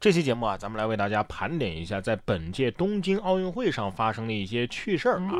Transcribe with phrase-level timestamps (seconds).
[0.00, 5.32] 这期节目啊，咱们来为大家盘点一下在本届东京奥运会上发生的一些趣事儿啊。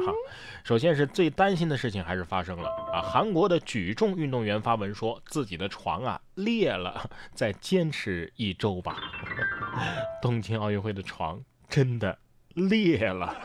[0.64, 8.96] 首先是最担心的事情还是发生了啊，韩国的举重运动员发文说自己的床啊裂了，再坚持一周吧。
[10.20, 12.18] 东京奥运会的床真的
[12.54, 13.36] 裂了，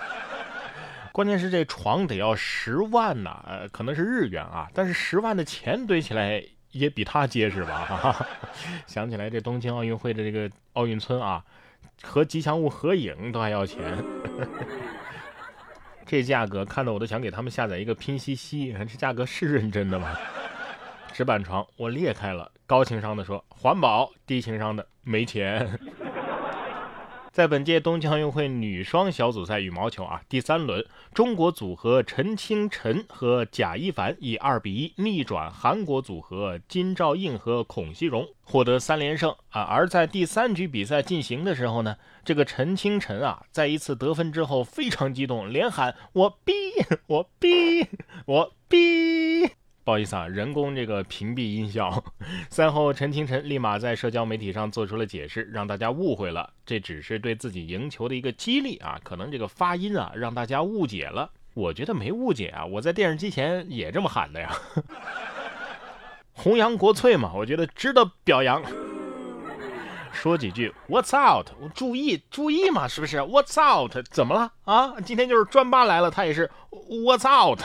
[1.12, 6.44] 关键是这床得要十万呐，呃，可能是日元啊，但是十万的钱堆起来。
[6.74, 8.28] 也比他结实吧？
[8.86, 11.44] 想起来这东京奥运会的这个奥运村啊，
[12.04, 13.82] 和吉祥物合影都还要钱，
[16.06, 18.74] 这价格看得我都想给他们下载一个拼夕夕。
[18.74, 20.16] 这价格是认真的吗？
[21.14, 25.80] 纸板床我裂开了，高情商的说环保，低情商的没钱。
[27.34, 39.64] 在本届东京奥运会女双小组赛羽毛球啊第三轮，中国组合陈清晨和贾一凡以二比一逆转韩国组合金兆映和孔熙荣，获得三连胜啊！
[39.64, 46.54] 而在第三局比赛进行的时候呢，这个陈清晨啊，在一次得分之后非常激动，连喊我逼
[47.08, 47.88] 我逼
[48.28, 49.50] 我逼。
[49.84, 52.04] 不好意思啊，人工这个屏蔽音效。
[52.50, 61.30] 赛后，陈清晨立马在社交媒体上做出了解释，让大家误会了，这只是对自己赢球的一个激励啊，可能这个发音啊让大家误解了。
[61.54, 64.52] 我觉得没误解啊，我在电视机前也这么喊的呀。
[66.32, 68.64] 弘扬国粹嘛，我觉得值得表扬。
[70.14, 71.48] 说几句 What's out？
[71.76, 73.98] 注意注意嘛，是不是？What's out？
[74.10, 75.02] 怎么了啊？
[75.02, 77.60] 今天就是专八来了，他也是 What's out？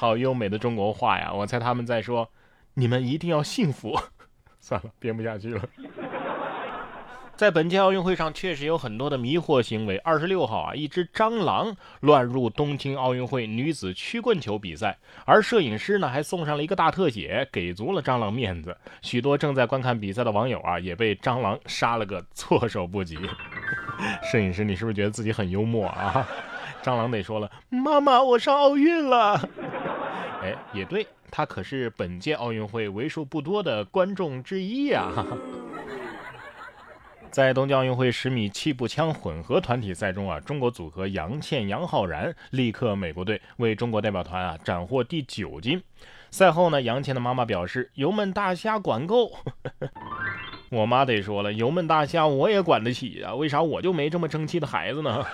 [0.00, 1.32] 好优美的中国话呀！
[1.32, 2.30] 我猜他们在说
[2.74, 3.98] ：“你们一定要幸福。
[4.60, 5.60] ”算了，编不下去了。
[7.34, 9.98] 在本届奥运会上，确实有很多的迷惑行为。
[9.98, 18.76] 二十六号啊，一只蟑螂乱入东京奥运会女子曲棍球比赛，而摄影师呢还送上了一个大特写，给足了蟑螂面子。
[19.02, 23.18] 许多正在观看比赛的网友啊，也被蟑螂杀了个措手不及。
[24.30, 26.24] 摄影师，你是不是觉得自己很幽默啊？
[26.80, 29.36] 蟑螂得说了：“妈妈，我上奥运了。”
[30.42, 35.12] 哎，也对，他可是本届奥运会为数不多的观众之一呀。
[37.30, 45.82] 在东京奥运会十米气步枪混合团体赛中啊，中国组合杨倩、杨浩然力克美国队，为中国代表团啊斩获第九金。
[46.30, 49.30] 赛后呢，杨倩的妈妈表示：“油焖大虾管够。
[50.70, 55.24] ”我妈得说了：“油焖大虾我也管得起啊，为啥我就没这么争气的孩子呢？”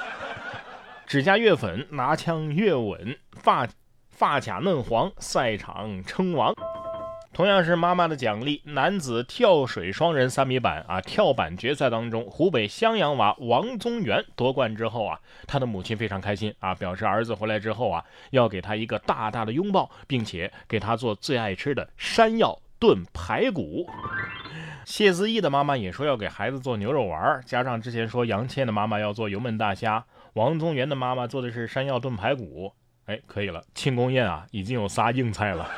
[1.07, 3.69] 指甲越粉，拿枪越稳，发
[4.17, 6.55] 发卡嫩黄，赛场称王。
[7.33, 23.85] 同样是妈妈的奖励，男子跳水双人三米板啊跳板决赛当中，湖北襄阳娃王宗源夺冠之后啊，他的母亲非常开心啊，表示儿子回来之后啊，要给他一个大大的拥抱，并且给他做最爱吃的山药炖排骨。
[24.85, 30.05] 谢思义的妈妈也说要给孩子做牛肉丸，加上之前说杨倩的妈妈要做油焖大虾。
[30.35, 32.73] 王宗源的妈妈做的是山药炖排骨，
[33.07, 35.69] 哎，可以了，庆功宴啊，已经有仨硬菜了。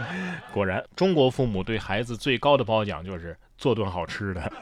[0.52, 4.52] 果然，中国父母对孩子最高的褒奖就是做顿好吃的。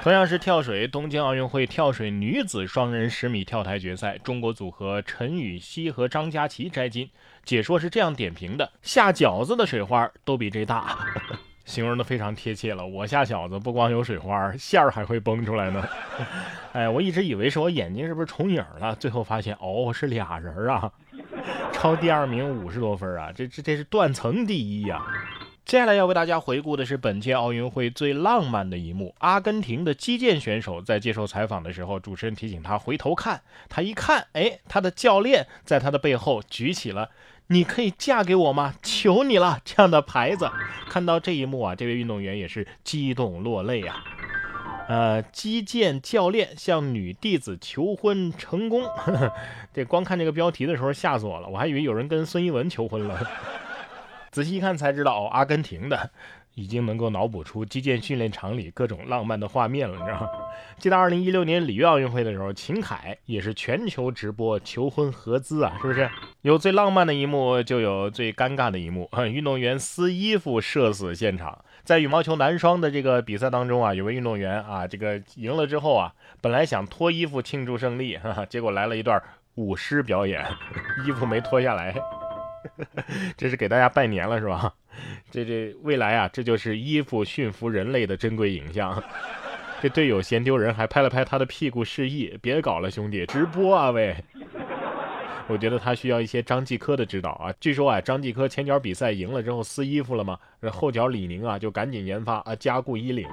[0.00, 7.10] 同样是跳水，东京奥运会跳水女子双人十米跳台决赛，中国组合陈芋汐和张佳琪摘金。
[7.44, 10.98] 解说是这样点评的：下饺子的水花都比这大。
[11.64, 12.86] 形容的非常贴切了。
[12.86, 15.86] 我下饺子不光有水花，馅儿还会崩出来呢。
[16.72, 20.90] 哎，我一直以为是我眼睛是不是重影了，最后发现哦是俩人啊，
[21.72, 25.04] 超第二名五十多分啊，这这这是断层第一呀。
[25.64, 37.10] 接下来要为大家回顾的是本届奥运会最浪漫的一幕：阿根廷的击剑选手在接受采访的时候，主持人提醒他回头看，他一看，哎，他的教练在他的背后举起了。
[37.50, 38.74] 你可以嫁给我吗？
[38.82, 39.58] 求你了！
[39.64, 40.50] 这样的牌子，
[40.88, 44.04] 看到这一幕啊，这位运动员也是激动落泪啊。
[44.88, 48.82] 呃，击剑教练向女弟子求婚成功，
[49.72, 53.20] 这光看这个标题的时候吓死我了，我还以为有人跟孙一文求婚了。
[54.32, 56.10] 仔细一看才知道，哦，阿根廷的。
[56.54, 60.28] 已经能够脑补出击剑训练场里各种浪漫的画面了，你知道吗？
[60.76, 66.10] 记得二零一六年里约奥运会的时候，秦凯也是全球直播求婚合资啊，是不是？
[66.42, 69.08] 有最浪漫的一幕，就有最尴尬的一幕。
[69.32, 71.56] 运动员撕衣服社死现场，
[71.88, 76.12] 在羽毛球男双的这个比赛当中啊，有位运动员啊，这个赢了之后啊，
[76.42, 79.18] 本来想脱衣服庆祝胜利， 哈哈，结果来了一段
[79.54, 80.44] 舞狮表演，
[81.08, 81.94] 衣服没脱下来，
[83.38, 84.70] 这是给大家拜年了是吧？
[85.30, 89.02] 这这未来啊，这就是衣服驯服人类的珍贵影像。
[89.80, 94.14] 这队友嫌丢人，还拍了拍他的屁股示意：“别搞了，兄弟，直播啊喂！”
[95.48, 97.52] 我觉得他需要一些张继科的指导啊。
[97.58, 100.38] 据说啊，张继科前脚比赛赢了之后撕衣服了嘛？
[100.70, 103.26] 后脚李宁啊就赶紧研发啊加固衣领。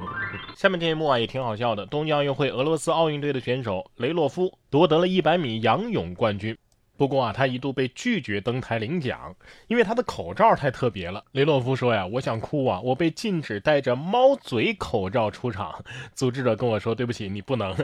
[0.56, 1.86] 下面这一幕啊也挺好笑的。
[1.88, 6.58] 东京奥运会俄罗斯奥运队的选手雷洛夫夺得了一百米仰泳冠军。
[6.97, 9.36] 不过啊，他一度被拒绝登台领奖，
[9.68, 11.24] 因为他的口罩太特别了。
[11.33, 15.83] 雷洛夫说呀：“我想哭啊，我被禁止戴着猫嘴口罩出场。”
[16.15, 17.75] 组织者跟我说：“对不起，你不能。”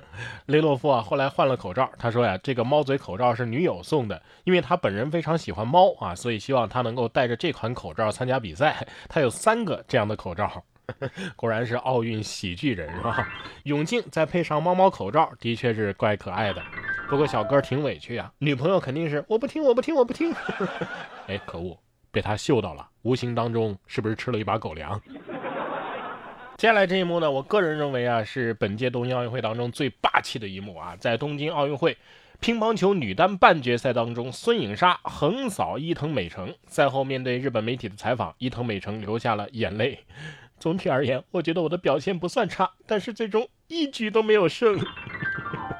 [0.47, 1.91] 雷洛夫啊，后来换了口罩。
[1.99, 8.87] 他说呀：“这个猫嘴口罩是女友送的，因为他本人非常喜欢猫啊，所以希望他能够戴着这款口罩参加比赛。
[9.09, 10.63] 他有三个这样的口罩。
[11.37, 13.27] 果然是奥运喜剧人是吧？
[13.63, 16.61] 泳镜再配上猫猫口罩，的确是怪可爱的。”
[17.11, 20.33] 不过小哥挺委屈呀，女朋友肯定是我不听我不听我不听。
[21.27, 21.77] 哎，可恶，
[22.09, 24.97] 被他嗅到了，无形当中是不是吃了一把狗粮？
[26.55, 31.97] 接下来这一幕呢，我个人认为啊，是本届东京奥运会当中最霸气的一幕啊，在东京奥运会
[32.39, 36.55] 乒乓球女单半决赛当中，孙颖莎横扫伊藤美诚。
[36.65, 39.99] 赛后面对日本媒体的采访，伊藤美诚流下了眼泪。
[40.57, 44.79] 总体而言，我觉得我的表现不算差，但是最终一局都没有胜。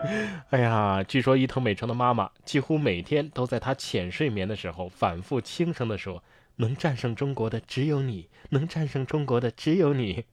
[0.50, 6.24] 哎呀，据说伊藤美诚的妈妈几乎每天都在她浅睡眠的时候反复轻声地说
[6.58, 10.26] ：“能战胜中国的只有你，能战胜中国的只有你。”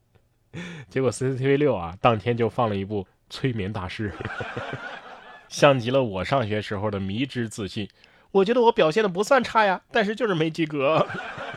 [0.88, 4.11] 结果 CCTV 六啊，当天就放了一部《催眠大师》，
[5.49, 7.88] 像极了我上学时候的迷之自信。
[8.31, 11.06] 我觉得我表现的不算差呀，但是就是没及格。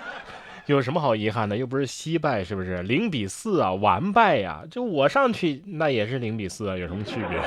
[0.68, 1.58] 有什么好遗憾的？
[1.58, 2.84] 又不是惜败，是不是？
[2.84, 4.64] 零比四啊，完败呀！
[4.70, 7.40] 就我上去那也是零比四啊，有什么区别？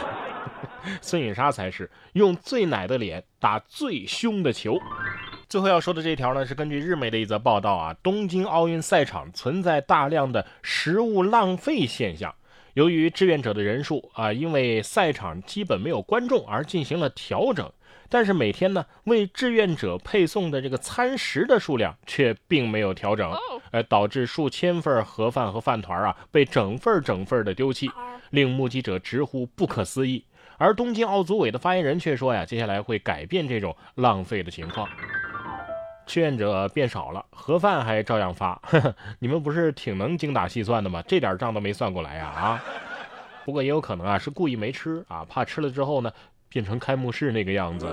[1.00, 4.78] 孙颖莎才是用最奶的脸打最凶的球。
[5.48, 12.34] 最后要说的这条呢，是根据日媒的一则报道啊，东京奥运赛场存在大量的食物浪费现象。
[12.72, 17.70] 由于志愿者的人数啊，因为赛场基本没有观众而进行了调整，
[18.08, 23.32] 但是每天呢为志愿者配送的这个餐食的数量却并没有调整，
[23.70, 27.88] 呃，导致数千份盒饭和饭团啊被整份整份的丢弃，
[28.30, 30.24] 令目击者直呼不可思议。
[30.58, 34.88] 而东京奥组委的发言人却说呀，接下来会改变这种浪费的情况，
[36.06, 38.60] 志愿者变少了，盒饭还照样发。
[39.18, 41.02] 你们不是挺能精打细算的吗？
[41.06, 42.62] 这点账都没算过来呀啊！
[43.44, 46.10] 不过也有可能啊，是故意没吃啊，怕吃了之后呢，
[46.48, 47.86] 变成开幕式那个样子。